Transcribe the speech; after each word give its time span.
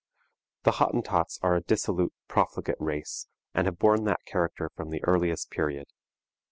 The 0.63 0.71
Hottentots 0.71 1.37
are 1.43 1.53
a 1.55 1.61
dissolute, 1.61 2.11
profligate 2.27 2.79
race, 2.81 3.27
and 3.53 3.67
have 3.67 3.77
borne 3.77 4.05
that 4.05 4.25
character 4.25 4.71
from 4.75 4.89
the 4.89 5.03
earliest 5.05 5.51
period. 5.51 5.89